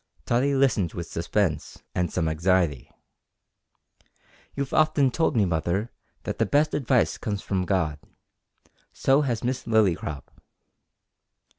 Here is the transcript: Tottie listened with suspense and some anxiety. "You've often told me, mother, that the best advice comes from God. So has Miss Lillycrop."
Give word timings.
Tottie 0.25 0.55
listened 0.55 0.93
with 0.93 1.05
suspense 1.11 1.83
and 1.93 2.11
some 2.11 2.27
anxiety. 2.27 2.89
"You've 4.55 4.73
often 4.73 5.11
told 5.11 5.35
me, 5.35 5.45
mother, 5.45 5.91
that 6.23 6.39
the 6.39 6.45
best 6.47 6.73
advice 6.73 7.19
comes 7.19 7.43
from 7.43 7.65
God. 7.65 7.99
So 8.91 9.21
has 9.21 9.43
Miss 9.43 9.65
Lillycrop." 9.65 10.27